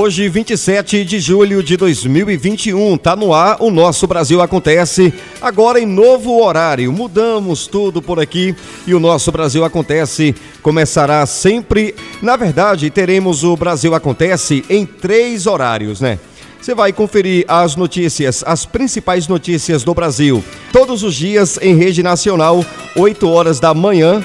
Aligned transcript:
Hoje, 0.00 0.28
27 0.28 1.04
de 1.04 1.18
julho 1.18 1.60
de 1.60 1.76
2021, 1.76 2.96
tá 2.96 3.16
no 3.16 3.34
ar 3.34 3.56
o 3.58 3.68
nosso 3.68 4.06
Brasil 4.06 4.40
Acontece, 4.40 5.12
agora 5.42 5.80
em 5.80 5.86
novo 5.86 6.40
horário. 6.40 6.92
Mudamos 6.92 7.66
tudo 7.66 8.00
por 8.00 8.20
aqui 8.20 8.54
e 8.86 8.94
o 8.94 9.00
nosso 9.00 9.32
Brasil 9.32 9.64
Acontece 9.64 10.36
começará 10.62 11.26
sempre. 11.26 11.96
Na 12.22 12.36
verdade, 12.36 12.88
teremos 12.90 13.42
o 13.42 13.56
Brasil 13.56 13.92
Acontece 13.92 14.64
em 14.70 14.86
três 14.86 15.48
horários, 15.48 16.00
né? 16.00 16.20
Você 16.60 16.76
vai 16.76 16.92
conferir 16.92 17.44
as 17.48 17.74
notícias, 17.74 18.44
as 18.46 18.64
principais 18.64 19.26
notícias 19.26 19.82
do 19.82 19.92
Brasil, 19.94 20.44
todos 20.72 21.02
os 21.02 21.16
dias 21.16 21.58
em 21.60 21.74
rede 21.74 22.04
nacional, 22.04 22.64
8 22.94 23.28
horas 23.28 23.58
da 23.58 23.74
manhã, 23.74 24.24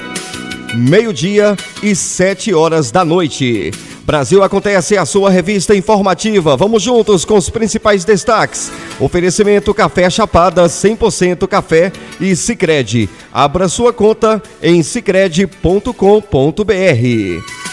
meio-dia 0.72 1.56
e 1.82 1.96
7 1.96 2.54
horas 2.54 2.92
da 2.92 3.04
noite. 3.04 3.72
Brasil 4.04 4.42
Acontece 4.42 4.98
a 4.98 5.06
sua 5.06 5.30
revista 5.30 5.74
informativa. 5.74 6.56
Vamos 6.56 6.82
juntos 6.82 7.24
com 7.24 7.36
os 7.36 7.48
principais 7.48 8.04
destaques. 8.04 8.70
Oferecimento 9.00 9.72
Café 9.72 10.10
Chapada 10.10 10.66
100% 10.66 11.48
café 11.48 11.90
e 12.20 12.36
Sicredi. 12.36 13.08
Abra 13.32 13.66
sua 13.66 13.92
conta 13.92 14.42
em 14.62 14.82
sicredi.com.br. 14.82 17.64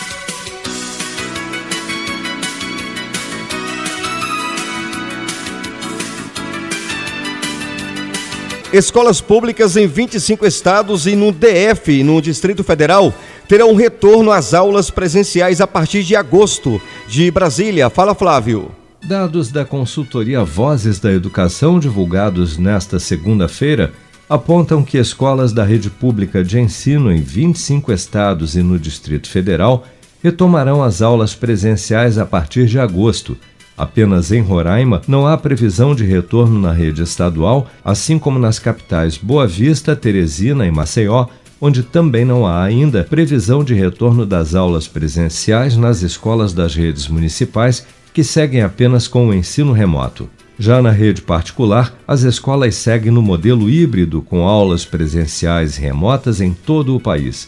Escolas 8.74 9.20
públicas 9.20 9.76
em 9.76 9.86
25 9.86 10.46
estados 10.46 11.06
e 11.06 11.14
no 11.14 11.34
DF, 11.34 12.06
no 12.06 12.22
Distrito 12.22 12.64
Federal, 12.64 13.14
terão 13.52 13.76
retorno 13.76 14.32
às 14.32 14.54
aulas 14.54 14.90
presenciais 14.90 15.60
a 15.60 15.68
partir 15.68 16.04
de 16.04 16.16
agosto. 16.16 16.82
De 17.06 17.30
Brasília, 17.30 17.90
fala 17.90 18.16
Flávio. 18.16 18.72
Dados 19.04 19.52
da 19.52 19.66
consultoria 19.66 20.42
Vozes 20.42 21.02
da 21.02 21.12
Educação 21.12 21.78
divulgados 21.78 22.58
nesta 22.58 22.98
segunda-feira 22.98 23.92
apontam 24.30 24.82
que 24.82 24.98
escolas 24.98 25.52
da 25.52 25.66
rede 25.66 25.90
pública 25.90 26.42
de 26.42 26.62
ensino 26.62 27.12
em 27.12 27.20
25 27.20 27.92
estados 27.92 28.56
e 28.56 28.64
no 28.64 28.80
Distrito 28.80 29.28
Federal 29.28 29.86
retomarão 30.24 30.82
as 30.82 31.02
aulas 31.02 31.36
presenciais 31.36 32.18
a 32.18 32.26
partir 32.26 32.68
de 32.68 32.80
agosto. 32.80 33.36
Apenas 33.78 34.32
em 34.32 34.42
Roraima 34.42 35.02
não 35.10 35.28
há 35.28 35.38
previsão 35.38 35.94
de 35.94 36.06
retorno 36.06 36.58
na 36.58 36.72
rede 36.72 37.04
estadual, 37.04 37.68
assim 37.84 38.18
como 38.18 38.40
nas 38.40 38.60
capitais 38.60 39.18
Boa 39.18 39.46
Vista, 39.46 39.94
Teresina 39.94 40.66
e 40.66 40.72
Maceió, 40.72 41.26
onde 41.62 41.84
também 41.84 42.26
não 42.26 42.48
há 42.48 42.64
ainda 42.64 43.04
previsão 43.04 43.64
de 43.64 43.76
retorno 43.76 44.26
das 44.26 44.56
aulas 44.56 44.88
presenciais 44.88 45.78
nas 45.78 46.02
escolas 46.02 46.53
das 46.53 46.73
redes 46.73 47.08
municipais, 47.08 47.86
que 48.12 48.23
seguem 48.23 48.64
apenas 48.64 49.08
com 49.08 49.28
o 49.28 49.34
ensino 49.34 49.72
remoto. 49.72 50.28
Já 50.58 50.81
na 50.81 50.92
rede 50.92 51.22
particular, 51.22 51.94
as 52.08 52.23
escolas 52.23 52.76
seguem 52.76 53.12
no 53.12 53.22
modelo 53.22 53.70
híbrido, 53.70 54.22
com 54.22 54.48
aulas 54.48 54.84
presenciais 54.84 55.78
remotas 55.78 56.42
em 56.42 56.52
todo 56.52 56.95
o 56.95 57.00
país. 57.00 57.47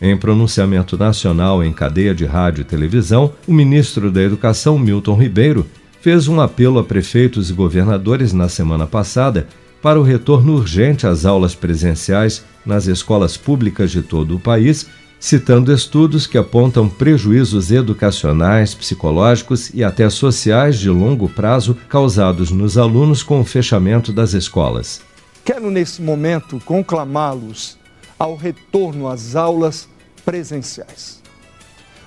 Em 0.00 0.16
pronunciamento 0.16 0.96
nacional 0.96 1.62
em 1.62 1.72
cadeia 1.72 2.14
de 2.14 2.24
rádio 2.24 2.62
e 2.62 2.64
televisão, 2.64 3.32
o 3.46 3.52
ministro 3.52 4.10
da 4.10 4.22
Educação, 4.22 4.78
Milton 4.78 5.16
Ribeiro, 5.16 5.66
fez 6.00 6.28
um 6.28 6.40
apelo 6.40 6.78
a 6.78 6.84
prefeitos 6.84 7.50
e 7.50 7.52
governadores 7.52 8.32
na 8.32 8.48
semana 8.48 8.86
passada 8.86 9.48
para 9.82 9.98
o 9.98 10.02
retorno 10.02 10.54
urgente 10.54 11.06
às 11.06 11.24
aulas 11.24 11.54
presenciais 11.54 12.44
nas 12.64 12.86
escolas 12.86 13.36
públicas 13.36 13.90
de 13.90 14.02
todo 14.02 14.36
o 14.36 14.40
país, 14.40 14.86
citando 15.20 15.72
estudos 15.72 16.26
que 16.26 16.38
apontam 16.38 16.88
prejuízos 16.88 17.70
educacionais, 17.70 18.74
psicológicos 18.74 19.72
e 19.74 19.82
até 19.82 20.08
sociais 20.10 20.78
de 20.78 20.90
longo 20.90 21.28
prazo 21.28 21.76
causados 21.88 22.50
nos 22.50 22.76
alunos 22.76 23.22
com 23.22 23.40
o 23.40 23.44
fechamento 23.44 24.12
das 24.12 24.32
escolas. 24.32 25.00
Quero, 25.44 25.70
nesse 25.70 26.02
momento, 26.02 26.60
conclamá-los 26.64 27.78
ao 28.18 28.36
retorno 28.36 29.08
às 29.08 29.34
aulas 29.34 29.88
presenciais. 30.24 31.22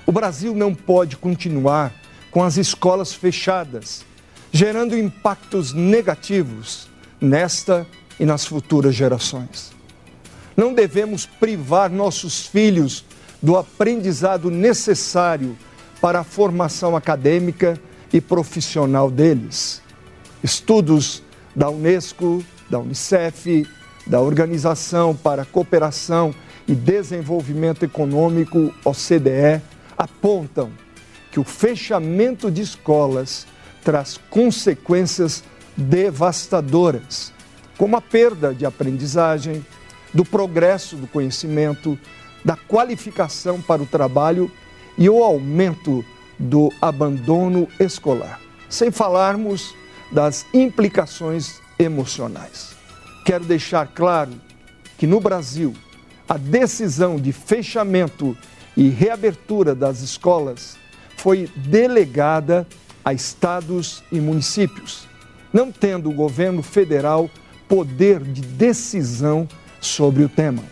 O 0.06 0.12
Brasil 0.12 0.53
não 0.53 0.76
pode 0.76 1.18
continuar 1.18 1.94
com 2.30 2.44
as 2.44 2.58
escolas 2.58 3.14
fechadas, 3.14 4.06
gerando 4.52 4.98
impactos 4.98 5.74
negativos 5.74 6.91
nesta 7.22 7.86
e 8.20 8.26
nas 8.26 8.46
futuras 8.46 8.96
gerações. 8.96 9.72
Não 10.58 10.74
devemos 10.74 11.26
privar 11.26 11.90
nossos 11.90 12.48
filhos 12.48 13.06
do 13.42 13.56
aprendizado 13.56 14.52
necessário 14.52 15.58
para 16.02 16.20
a 16.20 16.24
formação 16.24 16.96
acadêmica 16.96 17.80
e 18.12 18.20
profissional 18.20 19.09
deles. 19.09 19.82
Estudos 20.44 21.24
da 21.56 21.70
Unesco, 21.70 22.44
da 22.70 22.80
Unicef, 22.80 23.68
da 24.06 24.20
Organização 24.20 25.16
para 25.16 25.44
a 25.44 25.46
Cooperação 25.46 26.34
e 26.68 26.74
Desenvolvimento 26.74 27.84
Econômico, 27.84 28.74
OCDE, 28.84 29.62
apontam 29.98 30.72
que 31.32 31.40
o 31.40 31.44
fechamento 31.44 32.52
de 32.52 32.62
escolas 32.62 33.46
traz 33.84 34.20
consequências 34.30 35.44
devastadoras, 35.76 37.34
como 37.78 37.96
a 37.96 38.02
perda 38.02 38.54
de 38.54 38.66
aprendizagem, 38.66 39.66
do 40.14 40.26
progresso 40.26 40.96
do 40.96 41.08
conhecimento, 41.08 41.98
da 42.44 42.56
qualificação 42.56 43.62
para 43.62 43.82
o 43.82 43.86
trabalho 43.86 44.52
e 44.98 45.09
o 45.09 45.24
aumento 45.24 46.04
do 46.38 46.72
abandono 46.82 47.68
escolar. 47.80 48.40
Sem 48.70 48.92
falarmos 48.92 49.74
das 50.12 50.46
implicações 50.54 51.62
emocionais. 51.80 52.76
Quero 53.26 53.46
deixar 53.46 53.88
claro 53.88 54.34
que 54.98 55.08
no 55.08 55.20
Brasil, 55.20 55.74
a 56.28 56.38
decisão 56.38 57.18
de 57.18 57.32
fechamento 57.32 58.36
e 58.76 58.90
reabertura 58.90 59.74
das 59.74 60.02
escolas 60.02 60.78
foi 61.18 61.50
delegada 61.56 62.68
a 63.03 63.14
estados 63.14 64.03
e 64.12 64.20
municípios 64.20 65.11
não 65.54 65.72
tendo 65.72 66.10
o 66.10 66.14
governo 66.14 66.62
federal 66.62 67.30
poder 67.68 68.20
de 68.20 68.42
decisão 68.42 69.48
sobre 69.80 70.24
o 70.24 70.30
tema. 70.30 70.64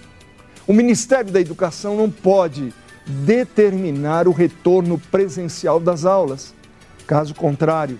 O 0.67 0.73
Ministério 0.73 1.31
da 1.31 1.39
Educação 1.39 1.97
não 1.97 2.09
pode 2.09 2.73
determinar 3.05 4.27
o 4.27 4.31
retorno 4.31 5.01
presencial 5.11 5.79
das 5.79 6.05
aulas. 6.05 6.53
Caso 7.07 7.33
contrário, 7.33 7.97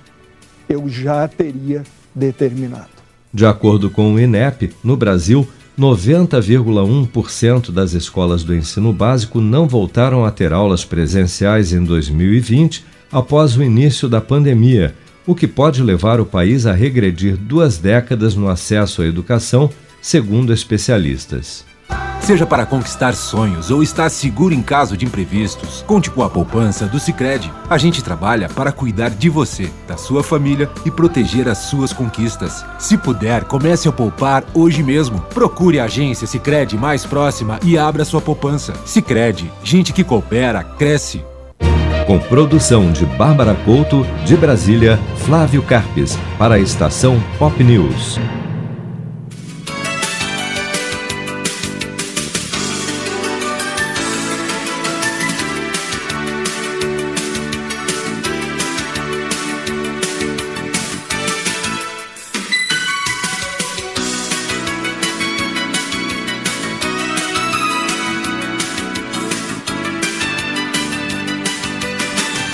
eu 0.68 0.88
já 0.88 1.28
teria 1.28 1.84
determinado. 2.14 2.90
De 3.34 3.46
acordo 3.46 3.90
com 3.90 4.14
o 4.14 4.20
INEP, 4.20 4.72
no 4.84 4.96
Brasil, 4.96 5.48
90,1% 5.80 7.72
das 7.72 7.94
escolas 7.94 8.44
do 8.44 8.54
ensino 8.54 8.92
básico 8.92 9.40
não 9.40 9.68
voltaram 9.68 10.26
a 10.26 10.32
ter 10.32 10.52
aulas 10.52 10.84
presenciais 10.84 11.72
em 11.72 11.84
2020 11.84 12.86
após 13.12 13.56
o 13.56 13.64
início 13.64 14.10
da 14.10 14.20
pandemia 14.20 14.94
o 15.30 15.36
que 15.36 15.48
pode 15.48 15.84
levar 15.84 16.20
o 16.20 16.26
país 16.26 16.66
a 16.66 16.74
regredir 16.74 17.38
duas 17.38 17.78
décadas 17.78 18.34
no 18.34 18.50
acesso 18.50 19.04
à 19.04 19.06
educação, 19.06 19.70
segundo 20.02 20.52
especialistas. 20.52 21.64
Seja 22.20 22.48
para 22.48 22.66
conquistar 22.66 23.14
sonhos 23.14 23.70
ou 23.70 23.84
estar 23.84 24.10
seguro 24.10 24.56
em 24.56 24.64
caso 24.64 24.98
de 24.98 25.06
imprevistos, 25.06 25.84
conte 25.86 26.10
com 26.10 26.24
a 26.24 26.30
poupança 26.32 26.88
do 26.88 27.00
Sicredi. 27.00 27.54
A 27.70 27.78
gente 27.78 28.04
trabalha 28.04 28.50
para 28.50 28.72
cuidar 28.72 29.12
de 29.12 29.30
você, 29.30 29.70
da 29.88 29.98
sua 29.98 30.24
família 30.24 30.68
e 30.84 30.90
proteger 30.90 31.48
as 31.48 31.60
suas 31.60 31.94
conquistas. 31.94 32.66
Se 32.80 32.98
puder, 32.98 33.44
comece 33.44 33.88
a 33.88 33.92
poupar 33.92 34.44
hoje 34.56 34.82
mesmo. 34.82 35.22
Procure 35.32 35.80
a 35.80 35.84
agência 35.84 36.26
Sicredi 36.26 36.76
mais 36.76 37.06
próxima 37.06 37.60
e 37.64 37.78
abra 37.78 38.04
sua 38.04 38.20
poupança. 38.20 38.74
Sicredi, 38.84 39.52
gente 39.64 39.94
que 39.94 40.04
coopera 40.04 40.64
cresce 40.64 41.24
com 42.10 42.18
produção 42.18 42.92
de 42.92 43.06
Bárbara 43.06 43.54
Couto, 43.54 44.04
de 44.26 44.36
Brasília, 44.36 44.98
Flávio 45.18 45.62
Carpes, 45.62 46.18
para 46.40 46.56
a 46.56 46.60
estação 46.60 47.22
Pop 47.38 47.64
News. 47.64 48.18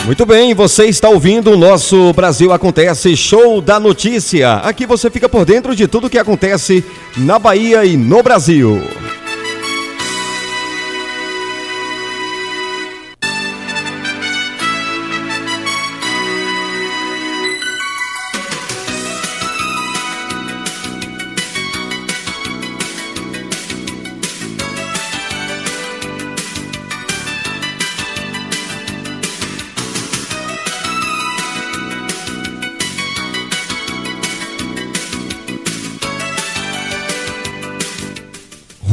Muito 0.06 0.24
bem, 0.24 0.54
você 0.54 0.86
está 0.86 1.10
ouvindo 1.10 1.52
o 1.52 1.58
nosso 1.58 2.14
Brasil 2.14 2.54
Acontece 2.54 3.18
Show 3.18 3.60
da 3.60 3.80
Notícia. 3.80 4.58
Aqui 4.58 4.86
você 4.86 5.10
fica 5.10 5.28
por 5.28 5.46
dentro 5.46 5.76
de 5.76 5.88
tudo 5.88 6.12
que 6.12 6.20
acontece 6.20 6.86
na 7.18 7.40
Bahia 7.40 7.84
e 7.84 7.98
no 7.98 8.22
Brasil. 8.22 8.80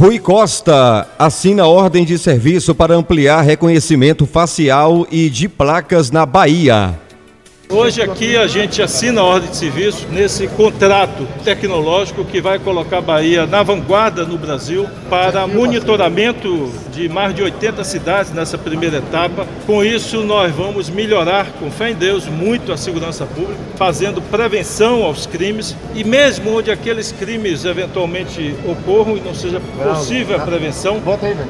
Rui 0.03 0.19
Costa 0.19 1.07
assina 1.17 1.65
ordem 1.65 2.03
de 2.03 2.17
serviço 2.17 2.75
para 2.75 2.93
ampliar 2.93 3.39
reconhecimento 3.39 4.25
facial 4.25 5.07
e 5.09 5.29
de 5.29 5.47
placas 5.47 6.11
na 6.11 6.25
Bahia. 6.25 6.99
Hoje 7.73 8.03
aqui 8.03 8.37
a 8.37 8.45
gente 8.45 8.83
assina 8.83 9.21
a 9.21 9.23
ordem 9.23 9.49
de 9.49 9.57
serviço 9.57 10.07
nesse 10.11 10.47
contrato 10.47 11.27
tecnológico 11.43 12.23
que 12.23 12.39
vai 12.39 12.59
colocar 12.59 12.99
a 12.99 13.01
Bahia 13.01 13.47
na 13.47 13.63
vanguarda 13.63 14.23
no 14.25 14.37
Brasil 14.37 14.87
para 15.09 15.47
monitoramento 15.47 16.71
de 16.91 17.09
mais 17.09 17.33
de 17.33 17.41
80 17.41 17.83
cidades 17.83 18.31
nessa 18.31 18.59
primeira 18.59 18.97
etapa. 18.97 19.47
Com 19.65 19.83
isso, 19.83 20.21
nós 20.21 20.53
vamos 20.53 20.87
melhorar, 20.87 21.47
com 21.59 21.71
fé 21.71 21.89
em 21.89 21.95
Deus, 21.95 22.27
muito 22.27 22.71
a 22.71 22.77
segurança 22.77 23.25
pública, 23.25 23.59
fazendo 23.75 24.21
prevenção 24.21 25.03
aos 25.03 25.25
crimes. 25.25 25.75
E 25.95 26.03
mesmo 26.03 26.55
onde 26.55 26.69
aqueles 26.69 27.11
crimes 27.11 27.65
eventualmente 27.65 28.55
ocorram 28.67 29.17
e 29.17 29.19
não 29.19 29.33
seja 29.33 29.59
possível 29.59 30.35
a 30.35 30.39
prevenção, 30.39 31.01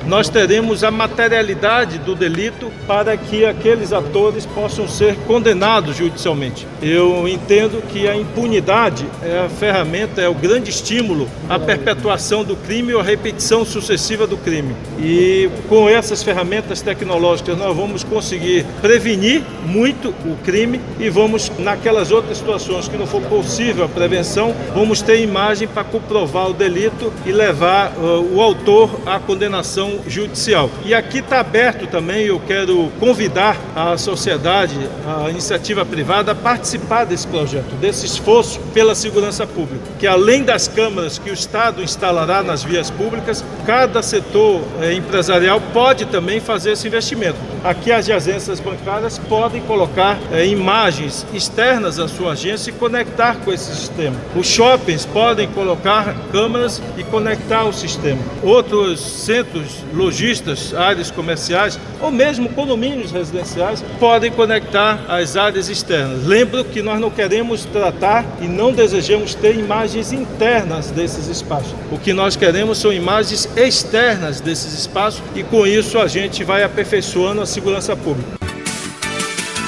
nós 0.08 0.30
teremos 0.30 0.86
a 0.86 0.90
materialidade 0.90 1.98
do 2.00 2.16
delito 2.16 2.72
para 2.88 3.18
que 3.18 3.46
aqueles 3.46 3.92
atores 3.92 4.46
possam 4.46 4.88
ser 4.88 5.18
condenados 5.28 5.98
judicialmente 5.98 6.13
judicialmente. 6.14 6.68
Eu 6.82 7.28
entendo 7.28 7.82
que 7.88 8.08
a 8.08 8.16
impunidade 8.16 9.06
é 9.22 9.40
a 9.46 9.50
ferramenta, 9.50 10.22
é 10.22 10.30
o 10.30 10.34
grande 10.34 10.70
estímulo 10.70 11.28
à 11.50 11.60
perpetuação 11.60 12.44
do 12.44 12.56
crime 12.56 12.94
ou 12.94 13.00
à 13.00 13.04
repetição 13.04 13.66
sucessiva 13.66 14.26
do 14.26 14.38
crime. 14.38 14.76
E 15.00 15.50
com 15.68 15.90
essas 15.90 16.24
ferramentas 16.24 16.82
tecnológicas 16.82 17.58
nós 17.58 17.76
vamos 17.76 18.04
conseguir 18.04 18.66
prevenir 18.82 19.44
muito 19.66 20.10
o 20.10 20.38
crime 20.44 20.80
e 21.00 21.10
vamos, 21.10 21.52
naquelas 21.60 22.12
outras 22.12 22.38
situações 22.38 22.88
que 22.88 22.98
não 22.98 23.08
for 23.08 23.22
possível 23.24 23.86
a 23.86 23.90
prevenção, 23.90 24.54
vamos 24.74 25.02
ter 25.02 25.22
imagem 25.22 25.68
para 25.68 25.84
comprovar 25.84 26.50
o 26.50 26.54
delito 26.54 27.12
e 27.26 27.32
levar 27.32 27.94
uh, 27.98 28.36
o 28.36 28.42
autor 28.42 29.00
à 29.06 29.20
condenação 29.20 30.00
judicial. 30.08 30.70
E 30.86 30.94
aqui 30.94 31.20
está 31.20 31.40
aberto 31.40 31.88
também, 31.88 32.26
eu 32.26 32.40
quero 32.40 32.92
convidar 33.00 33.58
a 33.76 33.98
sociedade, 33.98 34.78
a 35.06 35.30
iniciativa 35.30 35.86
privada, 35.94 36.34
participar 36.34 37.06
desse 37.06 37.28
projeto, 37.28 37.76
desse 37.76 38.08
esforço 38.08 38.60
pela 38.74 38.96
segurança 38.96 39.46
pública, 39.46 39.86
que 40.00 40.08
além 40.08 40.42
das 40.42 40.68
câmaras 40.68 41.20
que 41.20 41.30
o 41.30 41.34
Estado 41.34 41.84
instalará 41.84 42.42
nas 42.42 42.64
vias 42.64 42.90
públicas, 42.90 43.46
cada 43.64 44.02
setor 44.02 44.64
eh, 44.82 44.96
empresarial 44.96 45.62
pode 45.72 46.06
também 46.08 46.40
fazer 46.40 46.72
esse 46.72 46.88
investimento. 46.88 47.38
Aqui 47.64 47.92
as 47.92 48.10
agências 48.10 48.60
bancárias 48.60 49.20
podem 49.20 49.62
colocar 49.62 50.18
eh, 50.32 50.48
imagens 50.48 51.28
externas 51.32 52.00
à 52.00 52.08
sua 52.08 52.32
agência 52.32 52.72
e 52.72 52.74
conectar 52.74 53.36
com 53.46 53.54
esse 53.54 53.74
sistema. 53.76 54.16
Os 54.36 54.48
shoppings 54.48 55.06
podem 55.06 55.48
colocar 55.50 56.16
câmeras 56.32 56.82
e 56.98 57.04
conectar 57.04 57.66
o 57.66 57.72
sistema. 57.72 58.20
Outros 58.42 59.00
centros 59.00 59.84
lojistas, 59.94 60.74
áreas 60.74 61.12
comerciais 61.12 61.80
ou 62.02 62.10
mesmo 62.10 62.50
condomínios 62.50 63.12
residenciais 63.12 63.84
podem 64.00 64.32
conectar 64.32 65.06
as 65.08 65.38
áreas 65.38 65.70
externas 65.70 65.83
externas. 65.84 66.26
Lembro 66.26 66.64
que 66.64 66.82
nós 66.82 67.00
não 67.00 67.12
queremos 67.12 67.66
tratar 67.66 68.26
e 68.42 68.48
não 68.48 68.72
desejamos 68.72 69.36
ter 69.36 69.58
imagens 69.58 70.14
internas 70.14 70.90
desses 70.90 71.28
espaços. 71.28 71.76
O 71.92 71.98
que 71.98 72.14
nós 72.14 72.38
queremos 72.38 72.78
são 72.78 72.94
imagens 72.94 73.50
externas 73.58 74.40
desses 74.40 74.74
espaços 74.74 75.22
e 75.36 75.44
com 75.44 75.68
isso 75.68 76.00
a 76.00 76.08
gente 76.08 76.44
vai 76.44 76.64
aperfeiçoando 76.64 77.42
a 77.42 77.46
segurança 77.46 77.96
pública. 77.96 78.40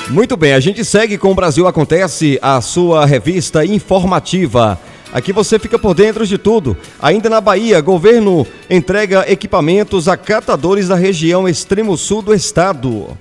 Muito 0.10 0.38
bem, 0.38 0.54
a 0.54 0.60
gente 0.60 0.86
segue 0.86 1.18
com 1.18 1.32
o 1.32 1.36
Brasil 1.36 1.68
Acontece, 1.68 2.40
a 2.42 2.62
sua 2.62 3.06
revista 3.06 3.66
informativa. 3.66 4.80
Aqui 5.12 5.34
você 5.34 5.58
fica 5.58 5.80
por 5.80 5.94
dentro 5.94 6.26
de 6.26 6.38
tudo. 6.38 6.78
Ainda 7.02 7.30
na 7.30 7.42
Bahia, 7.42 7.82
governo 7.82 8.46
entrega 8.70 9.30
equipamentos 9.30 10.08
a 10.08 10.16
catadores 10.16 10.88
da 10.88 10.96
região 10.96 11.48
extremo 11.48 11.98
sul 11.98 12.22
do 12.22 12.34
estado. 12.34 13.18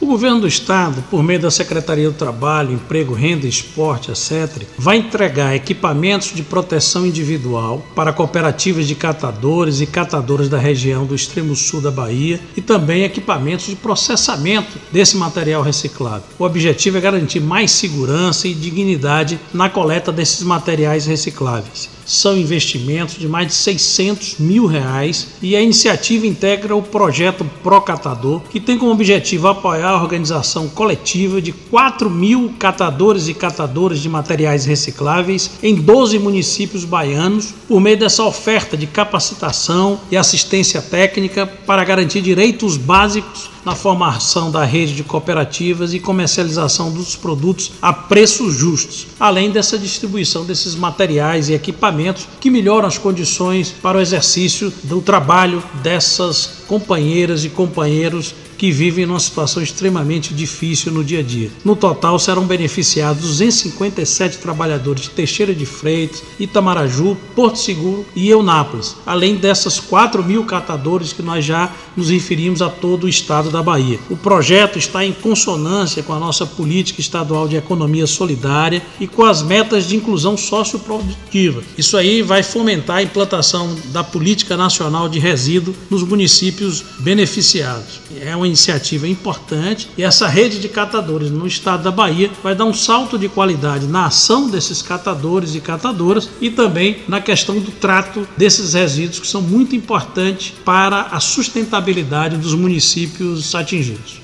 O 0.00 0.06
governo 0.06 0.40
do 0.40 0.48
estado, 0.48 1.02
por 1.08 1.22
meio 1.22 1.40
da 1.40 1.50
Secretaria 1.50 2.10
do 2.10 2.16
Trabalho, 2.16 2.72
Emprego, 2.72 3.14
Renda, 3.14 3.46
Esporte, 3.46 4.10
etc., 4.10 4.64
vai 4.76 4.96
entregar 4.96 5.54
equipamentos 5.54 6.34
de 6.34 6.42
proteção 6.42 7.06
individual 7.06 7.82
para 7.94 8.12
cooperativas 8.12 8.88
de 8.88 8.94
catadores 8.96 9.80
e 9.80 9.86
catadoras 9.86 10.48
da 10.48 10.58
região 10.58 11.06
do 11.06 11.14
extremo 11.14 11.54
sul 11.54 11.80
da 11.80 11.92
Bahia 11.92 12.40
e 12.56 12.60
também 12.60 13.04
equipamentos 13.04 13.66
de 13.66 13.76
processamento 13.76 14.78
desse 14.90 15.16
material 15.16 15.62
reciclado. 15.62 16.24
O 16.38 16.44
objetivo 16.44 16.98
é 16.98 17.00
garantir 17.00 17.40
mais 17.40 17.70
segurança 17.70 18.48
e 18.48 18.54
dignidade 18.54 19.38
na 19.52 19.70
coleta 19.70 20.10
desses 20.10 20.42
materiais 20.42 21.06
recicláveis 21.06 21.94
são 22.06 22.36
investimentos 22.36 23.18
de 23.18 23.28
mais 23.28 23.48
de 23.48 23.54
600 23.54 24.38
mil 24.38 24.66
reais 24.66 25.28
e 25.40 25.56
a 25.56 25.60
iniciativa 25.60 26.26
integra 26.26 26.76
o 26.76 26.82
projeto 26.82 27.44
Procatador, 27.62 28.40
que 28.50 28.60
tem 28.60 28.78
como 28.78 28.92
objetivo 28.92 29.48
apoiar 29.48 29.90
a 29.90 30.02
organização 30.02 30.68
coletiva 30.68 31.40
de 31.40 31.52
4 31.52 32.10
mil 32.10 32.54
catadores 32.58 33.28
e 33.28 33.34
catadoras 33.34 34.00
de 34.00 34.08
materiais 34.08 34.64
recicláveis 34.64 35.50
em 35.62 35.74
12 35.74 36.18
municípios 36.18 36.84
baianos 36.84 37.54
por 37.66 37.80
meio 37.80 37.96
dessa 37.96 38.24
oferta 38.24 38.76
de 38.76 38.86
capacitação 38.86 40.00
e 40.10 40.16
assistência 40.16 40.82
técnica 40.82 41.46
para 41.46 41.84
garantir 41.84 42.20
direitos 42.20 42.76
básicos 42.76 43.53
na 43.64 43.74
formação 43.74 44.50
da 44.50 44.64
rede 44.64 44.94
de 44.94 45.02
cooperativas 45.02 45.94
e 45.94 46.00
comercialização 46.00 46.92
dos 46.92 47.16
produtos 47.16 47.72
a 47.80 47.92
preços 47.92 48.54
justos, 48.54 49.06
além 49.18 49.50
dessa 49.50 49.78
distribuição 49.78 50.44
desses 50.44 50.74
materiais 50.74 51.48
e 51.48 51.54
equipamentos 51.54 52.28
que 52.40 52.50
melhoram 52.50 52.86
as 52.86 52.98
condições 52.98 53.70
para 53.70 53.98
o 53.98 54.00
exercício 54.00 54.72
do 54.82 55.00
trabalho 55.00 55.62
dessas 55.82 56.64
companheiras 56.66 57.44
e 57.44 57.48
companheiros 57.48 58.34
que 58.56 58.70
vivem 58.70 59.06
numa 59.06 59.20
situação 59.20 59.62
extremamente 59.62 60.34
difícil 60.34 60.92
no 60.92 61.04
dia 61.04 61.20
a 61.20 61.22
dia. 61.22 61.50
No 61.64 61.76
total, 61.76 62.18
serão 62.18 62.46
beneficiados 62.46 63.22
257 63.22 64.38
trabalhadores 64.38 65.02
de 65.02 65.10
Teixeira 65.10 65.54
de 65.54 65.66
Freitas, 65.66 66.22
Itamaraju, 66.38 67.16
Porto 67.34 67.58
Seguro 67.58 68.06
e 68.14 68.28
Eunápolis, 68.28 68.96
além 69.06 69.36
dessas 69.36 69.78
4 69.80 70.22
mil 70.22 70.44
catadores 70.44 71.12
que 71.12 71.22
nós 71.22 71.44
já 71.44 71.72
nos 71.96 72.10
referimos 72.10 72.62
a 72.62 72.68
todo 72.68 73.04
o 73.04 73.08
estado 73.08 73.50
da 73.50 73.62
Bahia. 73.62 73.98
O 74.10 74.16
projeto 74.16 74.78
está 74.78 75.04
em 75.04 75.12
consonância 75.12 76.02
com 76.02 76.12
a 76.12 76.18
nossa 76.18 76.46
política 76.46 77.00
estadual 77.00 77.48
de 77.48 77.56
economia 77.56 78.06
solidária 78.06 78.82
e 79.00 79.06
com 79.06 79.24
as 79.24 79.42
metas 79.42 79.86
de 79.86 79.96
inclusão 79.96 80.36
socioprodutiva. 80.36 81.62
Isso 81.76 81.96
aí 81.96 82.22
vai 82.22 82.42
fomentar 82.42 82.96
a 82.96 83.02
implantação 83.02 83.74
da 83.86 84.02
política 84.02 84.56
nacional 84.56 85.08
de 85.08 85.18
resíduo 85.18 85.74
nos 85.90 86.02
municípios 86.02 86.84
beneficiados. 87.00 88.00
É 88.20 88.34
uma 88.34 88.43
iniciativa 88.46 89.08
importante 89.08 89.88
e 89.96 90.02
essa 90.02 90.26
rede 90.26 90.58
de 90.58 90.68
catadores 90.68 91.30
no 91.30 91.46
estado 91.46 91.82
da 91.82 91.90
Bahia 91.90 92.30
vai 92.42 92.54
dar 92.54 92.64
um 92.64 92.74
salto 92.74 93.18
de 93.18 93.28
qualidade 93.28 93.86
na 93.86 94.06
ação 94.06 94.48
desses 94.48 94.82
catadores 94.82 95.54
e 95.54 95.60
catadoras 95.60 96.28
e 96.40 96.50
também 96.50 96.98
na 97.08 97.20
questão 97.20 97.58
do 97.58 97.70
trato 97.70 98.26
desses 98.36 98.74
resíduos 98.74 99.20
que 99.20 99.26
são 99.26 99.42
muito 99.42 99.76
importantes 99.76 100.54
para 100.64 101.02
a 101.02 101.20
sustentabilidade 101.20 102.36
dos 102.36 102.54
municípios 102.54 103.54
atingidos. 103.54 104.22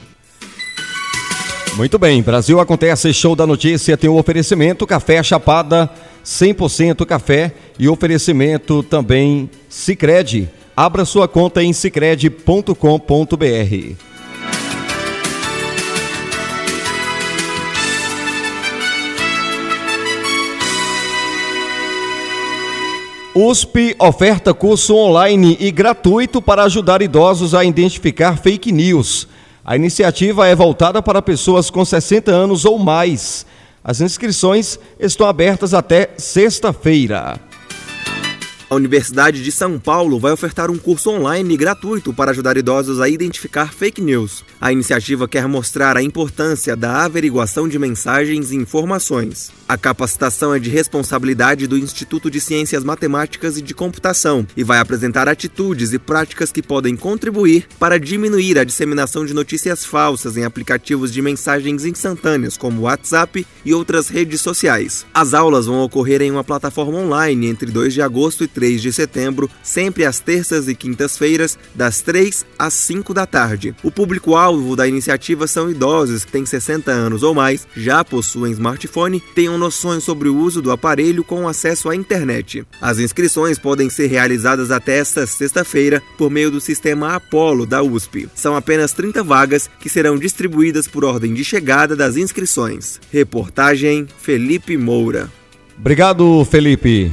Muito 1.76 1.98
bem, 1.98 2.22
Brasil 2.22 2.60
acontece, 2.60 3.12
show 3.12 3.34
da 3.34 3.46
notícia, 3.46 3.96
tem 3.96 4.10
o 4.10 4.18
oferecimento 4.18 4.86
Café 4.86 5.22
Chapada, 5.22 5.90
100% 6.24 7.06
café 7.06 7.52
e 7.78 7.88
oferecimento 7.88 8.82
também 8.82 9.48
Sicredi. 9.68 10.48
Abra 10.76 11.04
sua 11.04 11.28
conta 11.28 11.62
em 11.62 11.72
sicredi.com.br. 11.72 14.10
USP 23.42 23.97
oferta 23.99 24.52
curso 24.52 24.94
online 24.94 25.56
e 25.59 25.70
gratuito 25.70 26.42
para 26.42 26.64
ajudar 26.64 27.00
idosos 27.00 27.54
a 27.54 27.64
identificar 27.64 28.37
fake 28.37 28.70
news. 28.70 29.26
A 29.64 29.75
iniciativa 29.75 30.47
é 30.47 30.54
voltada 30.54 31.00
para 31.00 31.23
pessoas 31.23 31.70
com 31.70 31.82
60 31.82 32.30
anos 32.30 32.66
ou 32.66 32.78
mais. 32.78 33.47
As 33.82 34.02
inscrições 34.02 34.78
estão 34.99 35.26
abertas 35.26 35.73
até 35.73 36.11
sexta-feira. 36.18 37.40
A 38.70 38.76
Universidade 38.76 39.42
de 39.42 39.50
São 39.50 39.80
Paulo 39.80 40.20
vai 40.20 40.30
ofertar 40.30 40.70
um 40.70 40.78
curso 40.78 41.10
online 41.10 41.56
gratuito 41.56 42.14
para 42.14 42.30
ajudar 42.30 42.56
idosos 42.56 43.00
a 43.00 43.08
identificar 43.08 43.74
fake 43.74 44.00
news. 44.00 44.44
A 44.60 44.70
iniciativa 44.70 45.26
quer 45.26 45.48
mostrar 45.48 45.96
a 45.96 46.02
importância 46.04 46.76
da 46.76 47.04
averiguação 47.04 47.68
de 47.68 47.80
mensagens 47.80 48.52
e 48.52 48.54
informações. 48.54 49.50
A 49.66 49.76
capacitação 49.76 50.54
é 50.54 50.60
de 50.60 50.70
responsabilidade 50.70 51.66
do 51.66 51.76
Instituto 51.76 52.30
de 52.30 52.40
Ciências 52.40 52.84
Matemáticas 52.84 53.56
e 53.56 53.62
de 53.62 53.74
Computação 53.74 54.46
e 54.56 54.62
vai 54.62 54.78
apresentar 54.78 55.26
atitudes 55.26 55.92
e 55.92 55.98
práticas 55.98 56.52
que 56.52 56.62
podem 56.62 56.94
contribuir 56.94 57.66
para 57.76 57.98
diminuir 57.98 58.56
a 58.56 58.64
disseminação 58.64 59.26
de 59.26 59.34
notícias 59.34 59.84
falsas 59.84 60.36
em 60.36 60.44
aplicativos 60.44 61.12
de 61.12 61.20
mensagens 61.20 61.84
instantâneas 61.84 62.56
como 62.56 62.82
WhatsApp 62.82 63.44
e 63.64 63.74
outras 63.74 64.08
redes 64.08 64.40
sociais. 64.40 65.04
As 65.12 65.34
aulas 65.34 65.66
vão 65.66 65.82
ocorrer 65.82 66.22
em 66.22 66.30
uma 66.30 66.44
plataforma 66.44 66.98
online 66.98 67.48
entre 67.48 67.68
2 67.68 67.94
de 67.94 68.02
agosto 68.02 68.44
e 68.44 68.60
3 68.61 68.83
de 68.83 68.93
setembro, 68.93 69.49
sempre 69.62 70.05
às 70.05 70.21
terças 70.21 70.69
e 70.69 70.75
quintas-feiras, 70.75 71.59
das 71.75 72.02
3 72.02 72.45
às 72.59 72.75
5 72.75 73.14
da 73.14 73.25
tarde. 73.25 73.75
O 73.83 73.90
público-alvo 73.90 74.76
da 74.76 74.87
iniciativa 74.87 75.47
são 75.47 75.71
idosos 75.71 76.26
que 76.26 76.33
têm 76.33 76.45
60 76.45 76.90
anos 76.90 77.23
ou 77.23 77.35
mais, 77.35 77.67
já 77.75 78.05
possuem 78.05 78.52
smartphone, 78.52 79.23
tenham 79.35 79.57
noções 79.57 80.05
sobre 80.05 80.29
o 80.29 80.37
uso 80.37 80.61
do 80.61 80.71
aparelho 80.71 81.25
com 81.25 81.49
acesso 81.49 81.88
à 81.88 81.97
internet. 81.97 82.62
As 82.83 82.99
inscrições 82.99 83.59
podem 83.59 83.88
ser 83.88 84.09
realizadas 84.09 84.71
até 84.71 84.99
esta 84.99 85.26
sexta-feira 85.26 86.02
por 86.19 86.31
meio 86.31 86.50
do 86.50 86.61
sistema 86.61 87.14
Apollo 87.14 87.64
da 87.64 87.83
USP. 87.83 88.29
São 88.35 88.55
apenas 88.55 88.93
30 88.93 89.25
vagas 89.25 89.71
que 89.81 89.88
serão 89.88 90.19
distribuídas 90.19 90.87
por 90.87 91.02
ordem 91.02 91.33
de 91.33 91.43
chegada 91.43 91.97
das 91.97 92.19
inscrições. 92.19 93.00
Reportagem 93.11 94.07
Felipe 94.21 94.76
Moura. 94.76 95.31
Obrigado, 95.79 96.45
Felipe. 96.45 97.11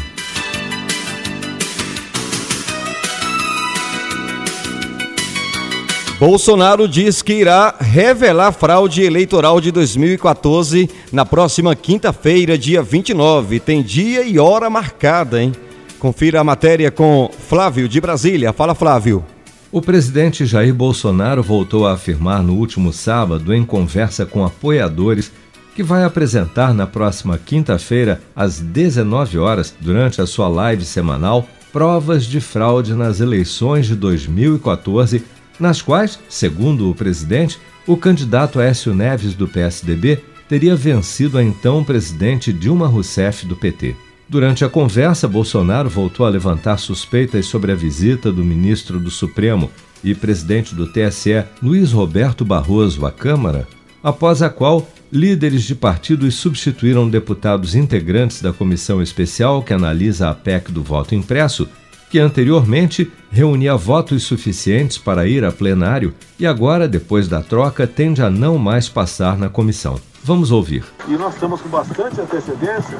Bolsonaro 6.19 6.87
diz 6.87 7.21
que 7.21 7.31
irá 7.33 7.75
revelar 7.79 8.51
fraude 8.51 9.03
eleitoral 9.03 9.61
de 9.61 9.71
2014 9.71 10.89
na 11.11 11.23
próxima 11.23 11.75
quinta-feira, 11.75 12.57
dia 12.57 12.81
29. 12.81 13.59
Tem 13.59 13.83
dia 13.83 14.23
e 14.23 14.39
hora 14.39 14.67
marcada, 14.67 15.39
hein? 15.39 15.51
Confira 15.99 16.41
a 16.41 16.43
matéria 16.43 16.89
com 16.89 17.29
Flávio 17.47 17.87
de 17.87 18.01
Brasília. 18.01 18.51
Fala, 18.51 18.73
Flávio. 18.73 19.23
O 19.71 19.79
presidente 19.79 20.43
Jair 20.43 20.73
Bolsonaro 20.73 21.43
voltou 21.43 21.85
a 21.85 21.93
afirmar 21.93 22.41
no 22.41 22.55
último 22.55 22.91
sábado, 22.91 23.53
em 23.53 23.63
conversa 23.63 24.25
com 24.25 24.43
apoiadores, 24.43 25.31
que 25.75 25.83
vai 25.83 26.03
apresentar 26.03 26.73
na 26.73 26.87
próxima 26.87 27.37
quinta-feira, 27.37 28.23
às 28.35 28.59
19 28.59 29.37
horas, 29.37 29.71
durante 29.79 30.19
a 30.19 30.25
sua 30.25 30.47
live 30.47 30.83
semanal, 30.83 31.47
provas 31.71 32.25
de 32.25 32.41
fraude 32.41 32.95
nas 32.95 33.19
eleições 33.19 33.85
de 33.85 33.95
2014 33.95 35.36
nas 35.59 35.81
quais, 35.81 36.19
segundo 36.29 36.89
o 36.89 36.95
presidente, 36.95 37.59
o 37.85 37.95
candidato 37.95 38.59
Écio 38.59 38.93
Neves 38.93 39.33
do 39.33 39.47
PSDB 39.47 40.19
teria 40.47 40.75
vencido 40.75 41.37
a 41.37 41.43
então 41.43 41.83
presidente 41.83 42.53
Dilma 42.53 42.87
Rousseff 42.87 43.45
do 43.45 43.55
PT. 43.55 43.95
Durante 44.29 44.65
a 44.65 44.69
conversa, 44.69 45.27
Bolsonaro 45.27 45.89
voltou 45.89 46.25
a 46.25 46.29
levantar 46.29 46.77
suspeitas 46.77 47.45
sobre 47.45 47.71
a 47.71 47.75
visita 47.75 48.31
do 48.31 48.43
ministro 48.43 48.99
do 48.99 49.09
Supremo 49.09 49.71
e 50.03 50.13
presidente 50.13 50.75
do 50.75 50.85
TSE, 50.85 51.43
Luiz 51.61 51.91
Roberto 51.91 52.43
Barroso, 52.43 53.05
à 53.05 53.11
Câmara, 53.11 53.67
após 54.03 54.41
a 54.41 54.49
qual 54.49 54.87
líderes 55.11 55.63
de 55.63 55.73
partidos 55.73 56.35
substituíram 56.35 57.09
deputados 57.09 57.73
integrantes 57.73 58.41
da 58.41 58.51
comissão 58.51 59.01
especial 59.01 59.63
que 59.63 59.73
analisa 59.73 60.29
a 60.29 60.33
PEC 60.33 60.71
do 60.71 60.83
voto 60.83 61.15
impresso 61.15 61.67
que 62.09 62.19
anteriormente 62.19 63.11
reunia 63.29 63.75
votos 63.75 64.23
suficientes 64.23 64.97
para 64.97 65.27
ir 65.27 65.43
a 65.43 65.51
plenário 65.51 66.13
e 66.39 66.45
agora, 66.45 66.87
depois 66.87 67.27
da 67.27 67.41
troca, 67.41 67.85
tende 67.85 68.21
a 68.21 68.29
não 68.29 68.57
mais 68.57 68.87
passar 68.87 69.37
na 69.37 69.49
comissão. 69.49 69.99
Vamos 70.23 70.51
ouvir. 70.51 70.83
E 71.07 71.11
nós 71.11 71.33
estamos 71.33 71.61
com 71.61 71.69
bastante 71.69 72.19
antecedência 72.19 72.97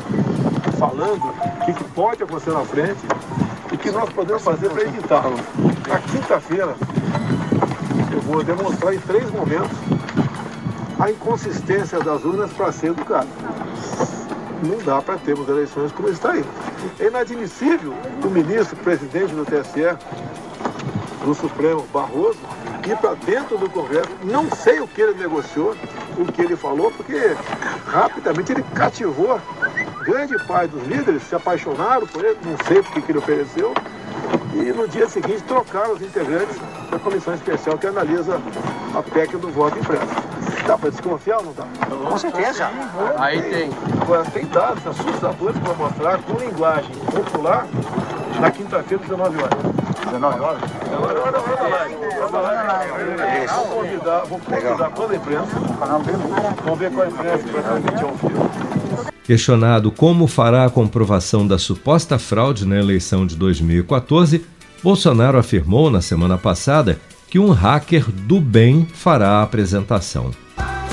falando 0.78 1.26
o 1.26 1.66
que, 1.66 1.84
pode 1.96 2.24
acontecer 2.24 2.52
na 2.52 2.64
frente 2.64 3.00
e 3.72 3.76
o 3.76 3.78
que 3.78 3.92
nós 3.92 4.10
podemos 4.10 4.44
fazer 4.44 4.70
para 4.70 4.84
evitá-lo. 4.84 5.36
Na 5.88 6.00
quinta-feira, 6.00 6.76
eu 8.12 8.22
vou 8.22 8.44
demonstrar 8.44 8.94
em 8.94 9.00
três 9.00 9.30
momentos 9.32 9.78
a 11.00 11.12
inconsistência 11.12 12.00
das 12.00 12.24
urnas 12.24 12.52
para 12.54 12.72
ser 12.72 12.88
educado 12.88 13.28
não 14.64 14.78
dá 14.84 15.02
para 15.02 15.18
termos 15.18 15.48
eleições 15.48 15.92
como 15.92 16.10
está 16.10 16.32
aí. 16.32 16.44
É 17.00 17.08
inadmissível 17.08 17.94
o 18.24 18.28
ministro, 18.30 18.76
presidente 18.78 19.34
do 19.34 19.46
TSE, 19.46 19.98
do 21.24 21.34
Supremo, 21.34 21.86
Barroso, 21.94 22.40
ir 22.88 22.98
para 22.98 23.16
dentro 23.16 23.58
do 23.58 23.70
Congresso. 23.70 24.10
Não 24.24 24.50
sei 24.52 24.80
o 24.80 24.88
que 24.88 25.02
ele 25.02 25.14
negociou, 25.16 25.76
o 26.18 26.32
que 26.32 26.42
ele 26.42 26.56
falou, 26.56 26.92
porque 26.92 27.36
rapidamente 27.86 28.52
ele 28.52 28.64
cativou 28.74 29.40
grande 30.04 30.38
parte 30.46 30.72
dos 30.72 30.88
líderes, 30.88 31.24
se 31.24 31.36
apaixonaram 31.36 32.08
por 32.08 32.24
ele, 32.24 32.38
não 32.44 32.56
sei 32.66 32.82
porque 32.82 33.02
que 33.02 33.12
ele 33.12 33.20
ofereceu, 33.20 33.74
e 34.54 34.72
no 34.72 34.88
dia 34.88 35.08
seguinte 35.10 35.44
trocaram 35.44 35.94
os 35.94 36.02
integrantes 36.02 36.56
da 36.90 36.98
comissão 36.98 37.34
especial 37.34 37.78
que 37.78 37.88
analisa 37.88 38.42
a 38.96 39.04
PEC 39.04 39.36
do 39.36 39.50
voto 39.50 39.78
impresso. 39.78 40.27
Dá 40.68 40.78
para 40.78 40.90
desconfiar 40.90 41.38
ou 41.38 41.46
não 41.46 41.54
dá? 41.54 41.64
Com 42.10 42.18
certeza. 42.18 42.70
Aí 43.18 43.42
tem. 43.42 43.70
Agora, 44.02 44.26
tem 44.26 44.46
dados 44.48 44.86
assustadores 44.86 45.58
para 45.60 45.74
mostrar 45.76 46.18
com 46.24 46.34
linguagem 46.34 46.94
popular 47.06 47.66
na 48.42 48.52
quinta-feira, 48.52 49.02
19 49.02 49.38
horas. 49.38 49.60
19 50.06 50.40
horas? 50.42 50.62
19 50.62 51.20
horas, 51.20 51.38
Vou 53.52 53.66
convidar, 53.68 54.20
vou 54.26 54.40
convidar 54.40 54.90
toda 54.92 55.14
a 55.14 55.16
imprensa. 55.16 55.60
Vamos 56.66 56.80
ver 56.80 56.92
qual 56.92 57.06
a 57.06 57.10
imprensa 57.10 57.44
que 57.44 57.50
vai 57.52 57.64
transmitir 57.64 58.04
ao 58.04 58.16
vivo. 58.16 58.50
Questionado 59.24 59.92
como 59.92 60.28
fará 60.28 60.66
a 60.66 60.70
comprovação 60.70 61.48
da 61.48 61.58
suposta 61.58 62.20
fraude 62.20 62.66
na 62.66 62.78
eleição 62.78 63.26
de 63.26 63.36
2014, 63.36 64.46
Bolsonaro 64.84 65.38
afirmou 65.38 65.90
na 65.90 66.02
semana 66.02 66.38
passada 66.38 67.00
que 67.30 67.40
um 67.40 67.52
hacker 67.52 68.10
do 68.12 68.40
bem 68.40 68.86
fará 68.86 69.40
a 69.40 69.44
apresentação. 69.44 70.32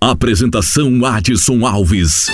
Apresentação 0.00 1.04
Adson 1.04 1.66
Alves. 1.66 2.28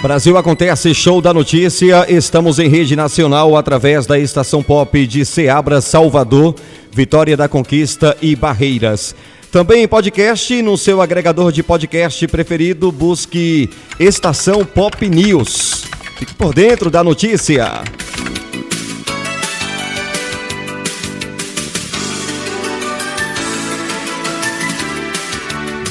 Brasil 0.00 0.36
acontece 0.38 0.94
show 0.94 1.20
da 1.20 1.34
notícia. 1.34 2.06
Estamos 2.08 2.60
em 2.60 2.68
rede 2.68 2.94
nacional 2.94 3.56
através 3.56 4.06
da 4.06 4.16
estação 4.16 4.62
pop 4.62 5.04
de 5.04 5.24
Ceabra, 5.24 5.80
Salvador, 5.80 6.54
Vitória 6.92 7.36
da 7.36 7.48
Conquista 7.48 8.16
e 8.22 8.36
Barreiras. 8.36 9.16
Também 9.50 9.82
em 9.82 9.88
podcast, 9.88 10.62
no 10.62 10.78
seu 10.78 11.02
agregador 11.02 11.50
de 11.50 11.64
podcast 11.64 12.24
preferido, 12.28 12.92
busque 12.92 13.68
Estação 13.98 14.64
Pop 14.64 15.08
News. 15.08 15.86
Fique 16.16 16.34
por 16.34 16.54
dentro 16.54 16.88
da 16.88 17.02
notícia. 17.02 17.82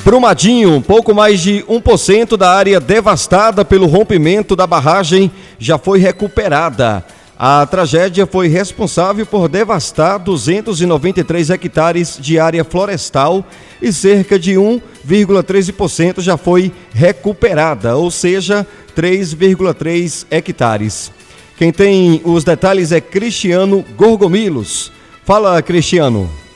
Brumadinho, 0.07 0.81
pouco 0.81 1.13
mais 1.13 1.41
de 1.41 1.65
1% 1.67 2.37
da 2.37 2.49
área 2.49 2.79
devastada 2.79 3.65
pelo 3.65 3.87
rompimento 3.87 4.55
da 4.55 4.65
barragem 4.65 5.29
já 5.59 5.77
foi 5.77 5.99
recuperada. 5.99 7.03
A 7.37 7.65
tragédia 7.65 8.25
foi 8.25 8.47
responsável 8.47 9.25
por 9.25 9.49
devastar 9.49 10.17
293 10.17 11.49
hectares 11.49 12.17
de 12.21 12.39
área 12.39 12.63
florestal 12.63 13.45
e 13.81 13.91
cerca 13.91 14.39
de 14.39 14.53
1,13% 14.53 16.21
já 16.21 16.37
foi 16.37 16.71
recuperada, 16.93 17.97
ou 17.97 18.09
seja, 18.09 18.65
3,3 18.95 20.25
hectares. 20.31 21.11
Quem 21.57 21.73
tem 21.73 22.21
os 22.23 22.45
detalhes 22.45 22.93
é 22.93 23.01
Cristiano 23.01 23.83
Gorgomilos. 23.97 24.89
Fala, 25.25 25.61
Cristiano. 25.61 26.46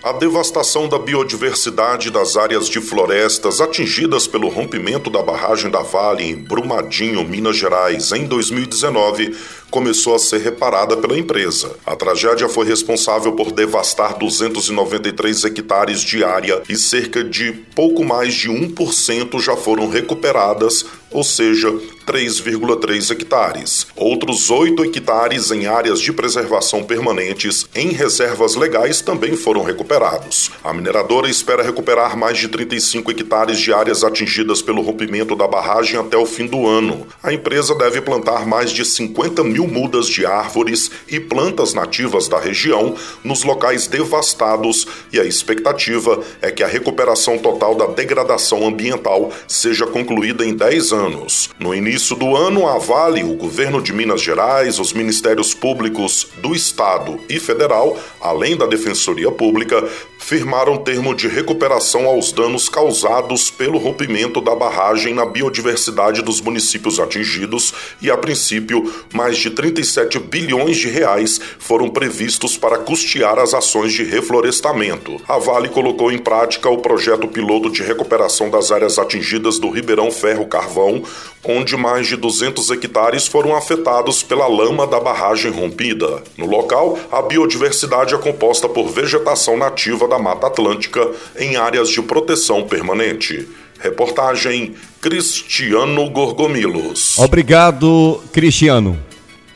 A 0.00 0.12
devastação 0.12 0.88
da 0.88 0.96
biodiversidade 0.96 2.08
das 2.08 2.36
áreas 2.36 2.68
de 2.68 2.80
florestas 2.80 3.60
atingidas 3.60 4.28
pelo 4.28 4.48
rompimento 4.48 5.10
da 5.10 5.20
barragem 5.24 5.68
da 5.68 5.82
Vale 5.82 6.22
em 6.22 6.36
Brumadinho, 6.36 7.26
Minas 7.26 7.56
Gerais, 7.56 8.12
em 8.12 8.24
2019, 8.24 9.36
começou 9.70 10.14
a 10.14 10.18
ser 10.18 10.38
reparada 10.38 10.96
pela 10.96 11.18
empresa. 11.18 11.76
A 11.84 11.94
tragédia 11.94 12.48
foi 12.48 12.66
responsável 12.66 13.32
por 13.32 13.52
devastar 13.52 14.16
293 14.18 15.44
hectares 15.44 16.00
de 16.00 16.24
área 16.24 16.62
e 16.68 16.76
cerca 16.76 17.22
de 17.22 17.52
pouco 17.74 18.04
mais 18.04 18.34
de 18.34 18.48
1% 18.48 19.40
já 19.40 19.56
foram 19.56 19.88
recuperadas, 19.88 20.84
ou 21.10 21.24
seja, 21.24 21.72
3,3 22.06 23.10
hectares. 23.10 23.86
Outros 23.94 24.50
8 24.50 24.82
hectares 24.84 25.50
em 25.50 25.66
áreas 25.66 26.00
de 26.00 26.12
preservação 26.12 26.82
permanentes 26.82 27.66
em 27.74 27.88
reservas 27.88 28.54
legais 28.54 29.00
também 29.00 29.36
foram 29.36 29.62
recuperados. 29.62 30.50
A 30.64 30.72
mineradora 30.72 31.28
espera 31.28 31.62
recuperar 31.62 32.16
mais 32.16 32.38
de 32.38 32.48
35 32.48 33.10
hectares 33.10 33.58
de 33.58 33.72
áreas 33.72 34.02
atingidas 34.04 34.62
pelo 34.62 34.82
rompimento 34.82 35.36
da 35.36 35.46
barragem 35.46 35.98
até 35.98 36.16
o 36.16 36.24
fim 36.24 36.46
do 36.46 36.66
ano. 36.66 37.06
A 37.22 37.32
empresa 37.32 37.74
deve 37.74 38.00
plantar 38.00 38.46
mais 38.46 38.70
de 38.70 38.84
50 38.84 39.44
mil 39.44 39.57
mudas 39.66 40.06
de 40.06 40.24
árvores 40.24 40.90
e 41.08 41.18
plantas 41.18 41.74
nativas 41.74 42.28
da 42.28 42.38
região 42.38 42.94
nos 43.24 43.42
locais 43.42 43.86
devastados 43.86 44.86
e 45.12 45.18
a 45.18 45.24
expectativa 45.24 46.22
é 46.40 46.50
que 46.50 46.62
a 46.62 46.66
recuperação 46.66 47.38
total 47.38 47.74
da 47.74 47.86
degradação 47.86 48.66
ambiental 48.66 49.32
seja 49.46 49.86
concluída 49.86 50.44
em 50.44 50.54
10 50.54 50.92
anos. 50.92 51.50
No 51.58 51.74
início 51.74 52.14
do 52.14 52.36
ano, 52.36 52.66
a 52.66 52.78
Vale, 52.78 53.22
o 53.22 53.34
governo 53.34 53.82
de 53.82 53.92
Minas 53.92 54.22
Gerais, 54.22 54.78
os 54.78 54.92
ministérios 54.92 55.54
públicos 55.54 56.28
do 56.38 56.54
Estado 56.54 57.18
e 57.28 57.40
federal, 57.40 57.98
além 58.20 58.56
da 58.56 58.66
Defensoria 58.66 59.30
Pública, 59.30 59.82
firmaram 60.28 60.76
termo 60.76 61.14
de 61.14 61.26
recuperação 61.26 62.04
aos 62.04 62.32
danos 62.32 62.68
causados 62.68 63.50
pelo 63.50 63.78
rompimento 63.78 64.42
da 64.42 64.54
barragem 64.54 65.14
na 65.14 65.24
biodiversidade 65.24 66.20
dos 66.20 66.42
municípios 66.42 67.00
atingidos 67.00 67.72
e, 68.02 68.10
a 68.10 68.16
princípio, 68.18 68.92
mais 69.10 69.38
de 69.38 69.48
37 69.48 70.18
bilhões 70.18 70.76
de 70.76 70.86
reais 70.86 71.40
foram 71.58 71.88
previstos 71.88 72.58
para 72.58 72.76
custear 72.76 73.38
as 73.38 73.54
ações 73.54 73.94
de 73.94 74.04
reflorestamento. 74.04 75.18
A 75.26 75.38
Vale 75.38 75.70
colocou 75.70 76.12
em 76.12 76.18
prática 76.18 76.68
o 76.68 76.76
projeto 76.76 77.26
piloto 77.26 77.70
de 77.70 77.82
recuperação 77.82 78.50
das 78.50 78.70
áreas 78.70 78.98
atingidas 78.98 79.58
do 79.58 79.70
Ribeirão 79.70 80.10
Ferro 80.10 80.44
Carvão, 80.44 81.02
onde 81.42 81.74
mais 81.74 82.06
de 82.06 82.16
200 82.16 82.70
hectares 82.70 83.26
foram 83.26 83.56
afetados 83.56 84.22
pela 84.22 84.46
lama 84.46 84.86
da 84.86 85.00
barragem 85.00 85.50
rompida. 85.50 86.22
No 86.36 86.44
local, 86.44 86.98
a 87.10 87.22
biodiversidade 87.22 88.14
é 88.14 88.18
composta 88.18 88.68
por 88.68 88.88
vegetação 88.88 89.56
nativa 89.56 90.06
da 90.06 90.17
Mata 90.18 90.46
Atlântica 90.48 91.08
em 91.38 91.56
áreas 91.56 91.88
de 91.88 92.02
proteção 92.02 92.64
permanente. 92.64 93.48
Reportagem 93.78 94.74
Cristiano 95.00 96.10
Gorgomilos. 96.10 97.16
Obrigado, 97.18 98.20
Cristiano. 98.32 98.98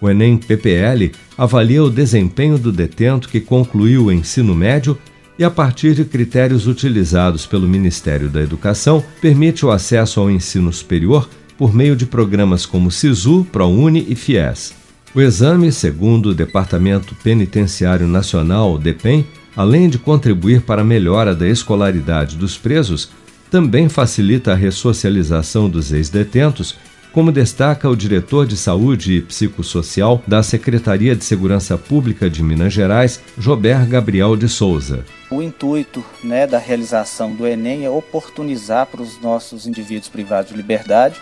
O 0.00 0.10
Enem 0.10 0.36
PPL 0.36 1.12
avalia 1.38 1.84
o 1.84 1.88
desempenho 1.88 2.58
do 2.58 2.72
detento 2.72 3.28
que 3.28 3.38
concluiu 3.38 4.06
o 4.06 4.12
ensino 4.12 4.56
médio 4.56 4.98
e, 5.42 5.44
a 5.44 5.50
partir 5.50 5.92
de 5.92 6.04
critérios 6.04 6.68
utilizados 6.68 7.46
pelo 7.46 7.66
Ministério 7.66 8.28
da 8.28 8.40
Educação, 8.40 9.02
permite 9.20 9.66
o 9.66 9.72
acesso 9.72 10.20
ao 10.20 10.30
ensino 10.30 10.72
superior 10.72 11.28
por 11.58 11.74
meio 11.74 11.96
de 11.96 12.06
programas 12.06 12.64
como 12.64 12.92
SISU, 12.92 13.44
ProUni 13.50 14.06
e 14.08 14.14
FIES. 14.14 14.72
O 15.12 15.20
exame, 15.20 15.72
segundo 15.72 16.26
o 16.26 16.34
Departamento 16.34 17.16
Penitenciário 17.24 18.06
Nacional, 18.06 18.78
DEPEN, 18.78 19.26
além 19.56 19.88
de 19.88 19.98
contribuir 19.98 20.62
para 20.62 20.82
a 20.82 20.84
melhora 20.84 21.34
da 21.34 21.48
escolaridade 21.48 22.36
dos 22.36 22.56
presos, 22.56 23.10
também 23.50 23.88
facilita 23.88 24.52
a 24.52 24.56
ressocialização 24.56 25.68
dos 25.68 25.92
ex-detentos 25.92 26.76
como 27.12 27.30
destaca 27.30 27.88
o 27.88 27.96
diretor 27.96 28.46
de 28.46 28.56
Saúde 28.56 29.18
e 29.18 29.20
Psicossocial 29.20 30.22
da 30.26 30.42
Secretaria 30.42 31.14
de 31.14 31.24
Segurança 31.24 31.76
Pública 31.76 32.30
de 32.30 32.42
Minas 32.42 32.72
Gerais, 32.72 33.20
Jober 33.38 33.86
Gabriel 33.86 34.36
de 34.36 34.48
Souza. 34.48 35.04
O 35.30 35.42
intuito 35.42 36.04
né, 36.24 36.46
da 36.46 36.58
realização 36.58 37.34
do 37.34 37.46
Enem 37.46 37.84
é 37.84 37.90
oportunizar 37.90 38.86
para 38.86 39.02
os 39.02 39.20
nossos 39.20 39.66
indivíduos 39.66 40.08
privados 40.08 40.50
de 40.50 40.56
liberdade 40.56 41.20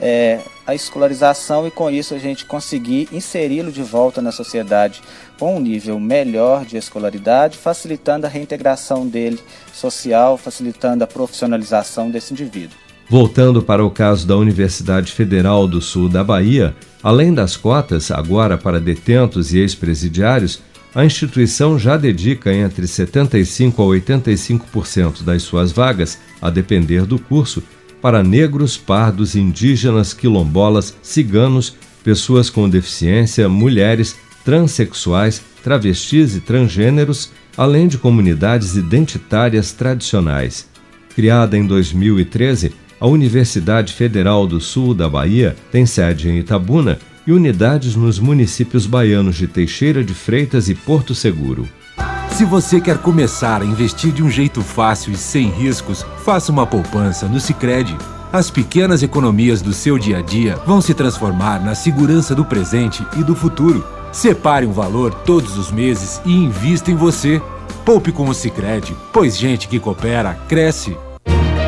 é, 0.00 0.40
a 0.66 0.74
escolarização 0.74 1.66
e 1.66 1.70
com 1.70 1.90
isso 1.90 2.14
a 2.14 2.18
gente 2.18 2.44
conseguir 2.44 3.08
inseri-lo 3.12 3.70
de 3.70 3.82
volta 3.82 4.20
na 4.20 4.32
sociedade 4.32 5.02
com 5.38 5.56
um 5.56 5.60
nível 5.60 5.98
melhor 6.00 6.64
de 6.64 6.76
escolaridade, 6.76 7.58
facilitando 7.58 8.26
a 8.26 8.28
reintegração 8.28 9.06
dele 9.06 9.40
social, 9.72 10.36
facilitando 10.36 11.04
a 11.04 11.06
profissionalização 11.06 12.10
desse 12.10 12.32
indivíduo. 12.32 12.83
Voltando 13.08 13.62
para 13.62 13.84
o 13.84 13.90
caso 13.90 14.26
da 14.26 14.36
Universidade 14.36 15.12
Federal 15.12 15.68
do 15.68 15.80
Sul 15.80 16.08
da 16.08 16.24
Bahia, 16.24 16.74
além 17.02 17.34
das 17.34 17.56
cotas, 17.56 18.10
agora 18.10 18.56
para 18.56 18.80
detentos 18.80 19.52
e 19.52 19.58
ex-presidiários, 19.58 20.62
a 20.94 21.04
instituição 21.04 21.78
já 21.78 21.96
dedica 21.96 22.54
entre 22.54 22.86
75% 22.86 23.74
a 23.74 23.82
85% 23.82 25.22
das 25.22 25.42
suas 25.42 25.72
vagas, 25.72 26.18
a 26.40 26.48
depender 26.48 27.04
do 27.04 27.18
curso, 27.18 27.62
para 28.00 28.22
negros, 28.22 28.76
pardos, 28.76 29.34
indígenas, 29.34 30.14
quilombolas, 30.14 30.94
ciganos, 31.02 31.74
pessoas 32.04 32.48
com 32.48 32.68
deficiência, 32.68 33.48
mulheres, 33.48 34.16
transexuais, 34.44 35.42
travestis 35.62 36.36
e 36.36 36.40
transgêneros, 36.40 37.32
além 37.56 37.88
de 37.88 37.98
comunidades 37.98 38.76
identitárias 38.76 39.72
tradicionais. 39.72 40.68
Criada 41.14 41.56
em 41.56 41.66
2013, 41.66 42.72
a 43.00 43.06
Universidade 43.06 43.92
Federal 43.92 44.46
do 44.46 44.60
Sul 44.60 44.94
da 44.94 45.08
Bahia 45.08 45.56
tem 45.70 45.84
sede 45.84 46.28
em 46.28 46.38
Itabuna 46.38 46.98
e 47.26 47.32
unidades 47.32 47.96
nos 47.96 48.18
municípios 48.18 48.86
baianos 48.86 49.36
de 49.36 49.46
Teixeira 49.46 50.04
de 50.04 50.14
Freitas 50.14 50.68
e 50.68 50.74
Porto 50.74 51.14
Seguro. 51.14 51.68
Se 52.30 52.44
você 52.44 52.80
quer 52.80 52.98
começar 52.98 53.62
a 53.62 53.64
investir 53.64 54.12
de 54.12 54.22
um 54.22 54.28
jeito 54.28 54.60
fácil 54.60 55.12
e 55.12 55.16
sem 55.16 55.48
riscos, 55.50 56.04
faça 56.24 56.50
uma 56.50 56.66
poupança 56.66 57.28
no 57.28 57.38
Sicredi. 57.38 57.96
As 58.32 58.50
pequenas 58.50 59.02
economias 59.04 59.62
do 59.62 59.72
seu 59.72 59.96
dia 59.96 60.18
a 60.18 60.22
dia 60.22 60.56
vão 60.66 60.80
se 60.80 60.92
transformar 60.92 61.64
na 61.64 61.76
segurança 61.76 62.34
do 62.34 62.44
presente 62.44 63.06
e 63.16 63.22
do 63.22 63.36
futuro. 63.36 63.86
Separe 64.10 64.66
um 64.66 64.72
valor 64.72 65.14
todos 65.14 65.56
os 65.56 65.70
meses 65.70 66.20
e 66.26 66.32
invista 66.32 66.90
em 66.90 66.96
você. 66.96 67.40
Poupe 67.84 68.10
com 68.10 68.28
o 68.28 68.34
Sicredi, 68.34 68.96
pois 69.12 69.38
gente 69.38 69.68
que 69.68 69.78
coopera 69.78 70.34
cresce. 70.48 70.96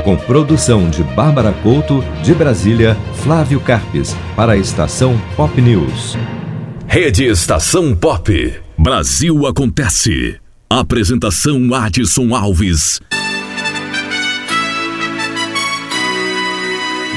Com 0.07 0.17
produção 0.17 0.89
de 0.89 1.03
Bárbara 1.03 1.53
Couto, 1.65 2.01
de 2.23 2.33
Brasília, 2.33 2.97
Flávio 3.25 3.59
Carpes, 3.59 4.17
para 4.37 4.53
a 4.53 4.57
estação 4.57 5.21
Pop 5.35 5.61
News. 5.61 6.17
Rede 6.87 7.25
Estação 7.25 7.93
Pop. 7.93 8.55
Brasil 8.79 9.45
acontece. 9.49 10.37
Apresentação 10.71 11.75
Adson 11.75 12.37
Alves. 12.37 13.01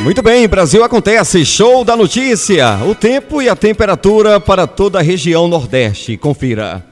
Muito 0.01 0.23
bem, 0.23 0.47
Brasil 0.47 0.83
acontece. 0.83 1.45
Show 1.45 1.85
da 1.85 1.95
notícia. 1.95 2.79
O 2.89 2.95
tempo 2.95 3.39
e 3.39 3.47
a 3.47 3.55
temperatura 3.55 4.39
para 4.39 4.65
toda 4.65 4.97
a 4.97 5.03
região 5.03 5.47
Nordeste. 5.47 6.17
Confira. 6.17 6.83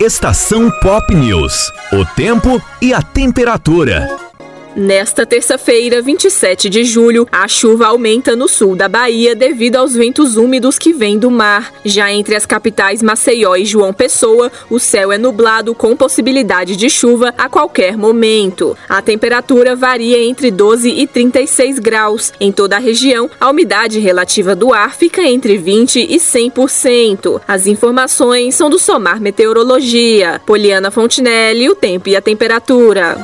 Estação 0.00 0.70
Pop 0.80 1.12
News. 1.12 1.72
O 1.92 2.04
tempo 2.14 2.62
e 2.80 2.94
a 2.94 3.02
temperatura. 3.02 4.27
Nesta 4.76 5.26
terça-feira, 5.26 6.00
27 6.00 6.68
de 6.68 6.84
julho, 6.84 7.26
a 7.32 7.48
chuva 7.48 7.86
aumenta 7.86 8.36
no 8.36 8.46
sul 8.46 8.76
da 8.76 8.88
Bahia 8.88 9.34
devido 9.34 9.76
aos 9.76 9.94
ventos 9.94 10.36
úmidos 10.36 10.78
que 10.78 10.92
vêm 10.92 11.18
do 11.18 11.30
mar. 11.30 11.72
Já 11.84 12.12
entre 12.12 12.36
as 12.36 12.46
capitais 12.46 13.02
Maceió 13.02 13.56
e 13.56 13.64
João 13.64 13.92
Pessoa, 13.92 14.52
o 14.70 14.78
céu 14.78 15.10
é 15.10 15.18
nublado 15.18 15.74
com 15.74 15.96
possibilidade 15.96 16.76
de 16.76 16.88
chuva 16.88 17.34
a 17.36 17.48
qualquer 17.48 17.96
momento. 17.96 18.76
A 18.88 19.02
temperatura 19.02 19.74
varia 19.74 20.22
entre 20.22 20.50
12 20.50 20.90
e 20.90 21.06
36 21.06 21.78
graus. 21.78 22.32
Em 22.38 22.52
toda 22.52 22.76
a 22.76 22.80
região, 22.80 23.28
a 23.40 23.50
umidade 23.50 23.98
relativa 23.98 24.54
do 24.54 24.72
ar 24.72 24.94
fica 24.94 25.22
entre 25.22 25.56
20 25.56 26.06
e 26.08 26.16
100%. 26.18 27.40
As 27.48 27.66
informações 27.66 28.54
são 28.54 28.70
do 28.70 28.78
Somar 28.78 29.20
Meteorologia. 29.20 30.40
Poliana 30.46 30.90
Fontinelli, 30.90 31.68
o 31.68 31.74
tempo 31.74 32.08
e 32.08 32.14
a 32.14 32.22
temperatura. 32.22 33.18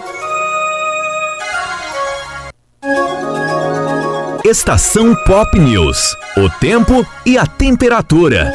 Estação 4.44 5.14
Pop 5.24 5.58
News. 5.58 6.14
O 6.36 6.50
tempo 6.60 7.06
e 7.24 7.38
a 7.38 7.46
temperatura. 7.46 8.52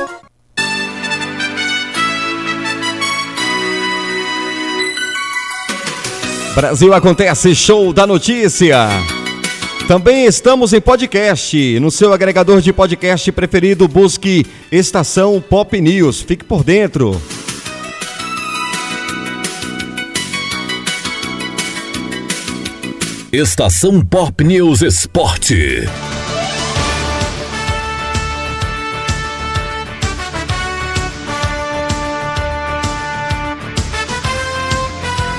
Brasil 6.55 6.93
acontece 6.93 7.55
show 7.55 7.91
da 7.91 8.05
notícia. 8.05 8.87
Também 9.87 10.25
estamos 10.25 10.73
em 10.73 10.81
podcast. 10.81 11.79
No 11.79 11.89
seu 11.89 12.13
agregador 12.13 12.61
de 12.61 12.71
podcast 12.71 13.31
preferido, 13.31 13.87
busque 13.87 14.45
Estação 14.71 15.41
Pop 15.41 15.81
News. 15.81 16.21
Fique 16.21 16.45
por 16.45 16.63
dentro. 16.63 17.19
Estação 23.31 24.01
Pop 24.01 24.43
News 24.43 24.81
Esporte. 24.81 25.87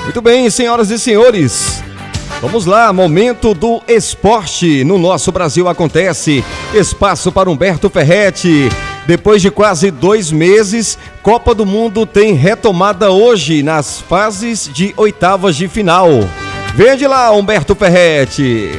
Muito 0.05 0.21
bem, 0.21 0.49
senhoras 0.49 0.89
e 0.89 0.97
senhores. 0.97 1.83
Vamos 2.41 2.65
lá, 2.65 2.93
momento 2.93 3.53
do 3.53 3.81
esporte 3.89 4.85
no 4.85 4.97
nosso 4.97 5.29
Brasil 5.29 5.67
acontece. 5.67 6.45
Espaço 6.73 7.29
para 7.29 7.49
Humberto 7.49 7.89
Ferretti. 7.89 8.69
Depois 9.05 9.41
de 9.41 9.51
quase 9.51 9.91
dois 9.91 10.31
meses, 10.31 10.97
Copa 11.21 11.53
do 11.53 11.65
Mundo 11.65 12.05
tem 12.05 12.35
retomada 12.35 13.11
hoje 13.11 13.61
nas 13.61 13.99
fases 13.99 14.69
de 14.73 14.93
oitavas 14.95 15.57
de 15.57 15.67
final. 15.67 16.07
Vende 16.73 17.05
lá, 17.05 17.31
Humberto 17.31 17.75
Ferretti. 17.75 18.71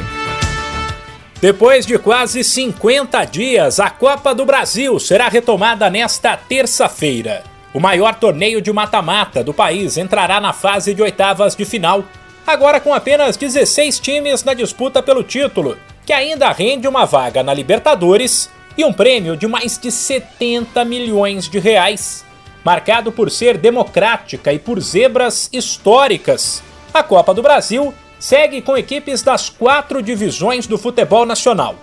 Depois 1.39 1.85
de 1.85 1.99
quase 1.99 2.43
50 2.43 3.23
dias, 3.25 3.79
a 3.79 3.87
Copa 3.89 4.33
do 4.33 4.45
Brasil 4.45 4.99
será 4.99 5.29
retomada 5.29 5.91
nesta 5.91 6.35
terça-feira. 6.35 7.43
O 7.71 7.79
maior 7.79 8.15
torneio 8.15 8.61
de 8.61 8.73
mata-mata 8.73 9.43
do 9.43 9.53
país 9.53 9.95
entrará 9.95 10.41
na 10.41 10.53
fase 10.53 10.93
de 10.93 11.03
oitavas 11.03 11.55
de 11.55 11.65
final, 11.65 12.03
agora 12.47 12.79
com 12.79 12.95
apenas 12.95 13.37
16 13.37 13.99
times 13.99 14.43
na 14.43 14.55
disputa 14.55 15.03
pelo 15.03 15.23
título, 15.23 15.77
que 16.03 16.13
ainda 16.13 16.51
rende 16.51 16.87
uma 16.87 17.05
vaga 17.05 17.43
na 17.43 17.53
Libertadores 17.53 18.49
e 18.75 18.83
um 18.83 18.91
prêmio 18.91 19.37
de 19.37 19.45
mais 19.45 19.77
de 19.77 19.91
70 19.91 20.83
milhões 20.83 21.47
de 21.47 21.59
reais. 21.59 22.25
Marcado 22.65 23.11
por 23.11 23.29
ser 23.29 23.55
democrática 23.55 24.51
e 24.51 24.57
por 24.57 24.79
zebras 24.81 25.47
históricas, 25.53 26.63
a 26.93 27.01
Copa 27.01 27.33
do 27.33 27.41
Brasil 27.41 27.93
segue 28.19 28.61
com 28.61 28.77
equipes 28.77 29.21
das 29.21 29.49
quatro 29.49 30.01
divisões 30.01 30.67
do 30.67 30.77
futebol 30.77 31.25
nacional. 31.25 31.75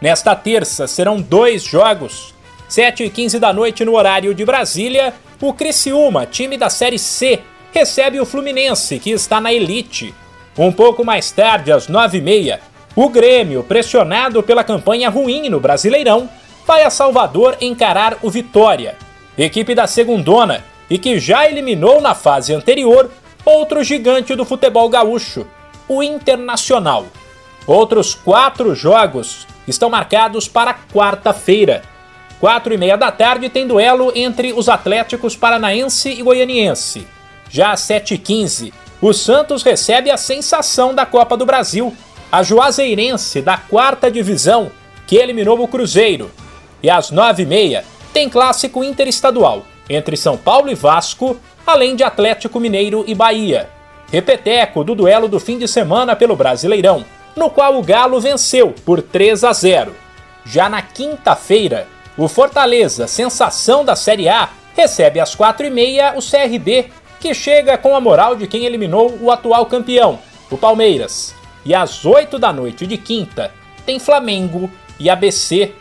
Nesta 0.00 0.34
terça 0.34 0.86
serão 0.86 1.20
dois 1.20 1.62
jogos. 1.62 2.34
7 2.68 3.04
e 3.04 3.10
15 3.10 3.38
da 3.38 3.52
noite 3.52 3.84
no 3.84 3.94
horário 3.94 4.34
de 4.34 4.44
Brasília, 4.44 5.14
o 5.40 5.52
Criciúma, 5.52 6.26
time 6.26 6.56
da 6.58 6.68
Série 6.68 6.98
C, 6.98 7.40
recebe 7.72 8.18
o 8.18 8.26
Fluminense, 8.26 8.98
que 8.98 9.10
está 9.10 9.40
na 9.40 9.52
elite. 9.52 10.12
Um 10.58 10.72
pouco 10.72 11.04
mais 11.04 11.30
tarde, 11.30 11.70
às 11.70 11.88
9h30, 11.88 12.58
o 12.96 13.08
Grêmio, 13.08 13.62
pressionado 13.62 14.42
pela 14.42 14.64
campanha 14.64 15.08
ruim 15.08 15.48
no 15.48 15.60
Brasileirão, 15.60 16.28
vai 16.66 16.82
a 16.82 16.90
Salvador 16.90 17.56
encarar 17.60 18.18
o 18.22 18.30
Vitória, 18.30 18.96
equipe 19.38 19.74
da 19.74 19.86
Segundona 19.86 20.64
e 20.90 20.98
que 20.98 21.18
já 21.18 21.48
eliminou 21.48 22.00
na 22.00 22.14
fase 22.14 22.52
anterior 22.52 23.10
outro 23.46 23.84
gigante 23.84 24.34
do 24.34 24.44
futebol 24.44 24.88
gaúcho, 24.88 25.46
o 25.88 26.02
Internacional. 26.02 27.06
Outros 27.66 28.14
quatro 28.14 28.74
jogos 28.74 29.46
estão 29.68 29.88
marcados 29.88 30.48
para 30.48 30.74
quarta-feira. 30.92 31.82
Quatro 32.40 32.74
e 32.74 32.76
meia 32.76 32.96
da 32.96 33.10
tarde 33.10 33.48
tem 33.48 33.66
duelo 33.66 34.12
entre 34.14 34.52
os 34.52 34.68
Atléticos 34.68 35.36
Paranaense 35.36 36.10
e 36.10 36.22
Goianiense. 36.22 37.06
Já 37.48 37.70
às 37.70 37.80
7h15, 37.82 38.72
o 39.00 39.12
Santos 39.12 39.62
recebe 39.62 40.10
a 40.10 40.16
sensação 40.16 40.92
da 40.92 41.06
Copa 41.06 41.36
do 41.36 41.46
Brasil, 41.46 41.96
a 42.30 42.42
Juazeirense 42.42 43.40
da 43.40 43.56
quarta 43.56 44.10
divisão, 44.10 44.70
que 45.06 45.16
eliminou 45.16 45.60
o 45.60 45.68
Cruzeiro. 45.68 46.30
E 46.82 46.90
às 46.90 47.12
9h30 47.12 47.84
tem 48.12 48.28
clássico 48.28 48.82
interestadual 48.82 49.64
entre 49.88 50.16
São 50.16 50.36
Paulo 50.36 50.70
e 50.70 50.74
Vasco, 50.74 51.36
além 51.66 51.96
de 51.96 52.02
Atlético 52.02 52.60
Mineiro 52.60 53.04
e 53.06 53.14
Bahia. 53.14 53.68
Repeteco 54.10 54.84
do 54.84 54.94
duelo 54.94 55.28
do 55.28 55.40
fim 55.40 55.58
de 55.58 55.66
semana 55.66 56.14
pelo 56.14 56.36
Brasileirão, 56.36 57.04
no 57.34 57.50
qual 57.50 57.76
o 57.76 57.82
Galo 57.82 58.20
venceu 58.20 58.74
por 58.84 59.02
3 59.02 59.44
a 59.44 59.52
0. 59.52 59.94
Já 60.44 60.68
na 60.68 60.80
quinta-feira, 60.80 61.88
o 62.16 62.28
Fortaleza, 62.28 63.06
sensação 63.06 63.84
da 63.84 63.96
Série 63.96 64.28
A, 64.28 64.48
recebe 64.74 65.20
às 65.20 65.34
4h30 65.34 66.16
o 66.16 66.20
CRB, 66.22 66.90
que 67.18 67.34
chega 67.34 67.76
com 67.76 67.96
a 67.96 68.00
moral 68.00 68.36
de 68.36 68.46
quem 68.46 68.64
eliminou 68.64 69.18
o 69.20 69.30
atual 69.30 69.66
campeão, 69.66 70.18
o 70.50 70.56
Palmeiras. 70.56 71.34
E 71.64 71.74
às 71.74 72.04
8 72.04 72.38
da 72.38 72.52
noite 72.52 72.86
de 72.86 72.96
quinta, 72.96 73.52
tem 73.84 73.98
Flamengo 73.98 74.70
e 75.00 75.10
ABC. 75.10 75.72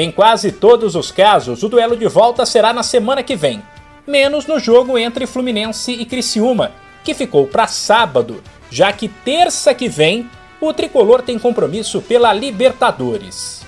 Em 0.00 0.12
quase 0.12 0.52
todos 0.52 0.94
os 0.94 1.10
casos, 1.10 1.64
o 1.64 1.68
duelo 1.68 1.96
de 1.96 2.06
volta 2.06 2.46
será 2.46 2.72
na 2.72 2.84
semana 2.84 3.20
que 3.20 3.34
vem, 3.34 3.60
menos 4.06 4.46
no 4.46 4.60
jogo 4.60 4.96
entre 4.96 5.26
Fluminense 5.26 5.90
e 5.90 6.04
Criciúma, 6.04 6.70
que 7.02 7.12
ficou 7.12 7.48
para 7.48 7.66
sábado, 7.66 8.40
já 8.70 8.92
que 8.92 9.08
terça 9.08 9.74
que 9.74 9.88
vem 9.88 10.30
o 10.60 10.72
tricolor 10.72 11.20
tem 11.20 11.36
compromisso 11.36 12.00
pela 12.00 12.32
Libertadores. 12.32 13.66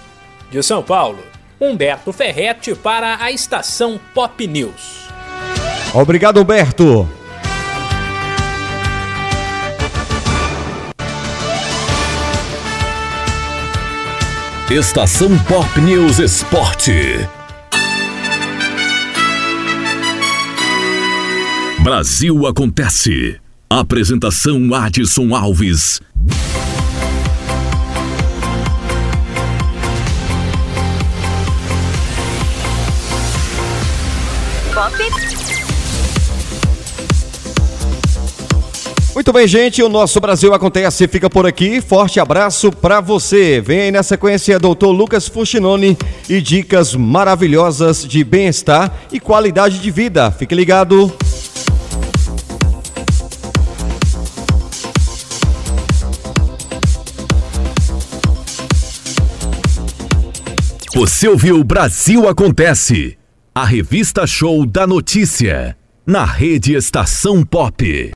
De 0.52 0.62
São 0.62 0.84
Paulo, 0.84 1.18
Humberto 1.60 2.12
Ferretti 2.12 2.76
para 2.76 3.20
a 3.20 3.32
estação 3.32 3.98
Pop 4.14 4.46
News. 4.46 5.08
Obrigado, 5.92 6.40
Humberto. 6.40 7.08
Estação 14.70 15.37
Pop 15.48 15.80
News 15.80 16.20
Esporte. 16.20 17.28
Brasil 21.83 22.46
acontece. 22.46 23.40
Apresentação 23.68 24.72
Adson 24.72 25.35
Alves. 25.35 26.00
Muito 39.20 39.35
bem, 39.35 39.46
gente, 39.46 39.83
o 39.83 39.88
nosso 39.90 40.18
Brasil 40.18 40.54
Acontece 40.54 41.06
fica 41.06 41.28
por 41.28 41.46
aqui. 41.46 41.83
Forte 41.83 42.18
abraço 42.18 42.72
para 42.72 43.02
você. 43.02 43.61
Vem 43.61 43.80
aí 43.80 43.90
na 43.90 44.02
sequência 44.02 44.59
Dr. 44.59 44.87
Lucas 44.87 45.28
Fuchinoni 45.28 45.94
e 46.26 46.40
dicas 46.40 46.94
maravilhosas 46.94 48.02
de 48.02 48.24
bem-estar 48.24 48.90
e 49.12 49.20
qualidade 49.20 49.78
de 49.78 49.90
vida. 49.90 50.30
Fique 50.30 50.54
ligado. 50.54 51.12
Você 60.94 61.28
ouviu 61.28 61.62
Brasil 61.62 62.26
Acontece, 62.26 63.18
a 63.54 63.66
revista 63.66 64.26
show 64.26 64.64
da 64.64 64.87
notícia, 64.87 65.76
na 66.06 66.24
rede 66.24 66.74
Estação 66.74 67.44
Pop. 67.44 68.09